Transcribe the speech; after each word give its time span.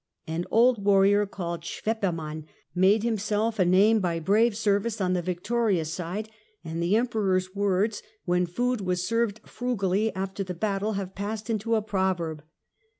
An 0.25 0.45
old 0.49 0.83
warrior 0.83 1.27
called 1.27 1.61
Schweppermann 1.63 2.47
made 2.73 3.03
himself 3.03 3.59
a 3.59 3.65
name 3.65 3.99
by 3.99 4.19
brave 4.19 4.57
service 4.57 4.99
on 4.99 5.13
the 5.13 5.21
victorious 5.21 5.93
side, 5.93 6.27
and 6.63 6.81
the 6.81 6.95
Emperor's 6.95 7.53
words, 7.55 8.01
when 8.25 8.47
food 8.47 8.81
was 8.81 9.05
served 9.07 9.41
frugally 9.47 10.11
after 10.15 10.43
the 10.43 10.55
battle, 10.55 10.93
have 10.93 11.13
passed 11.13 11.51
into 11.51 11.75
a 11.75 11.83
proverb. 11.83 12.41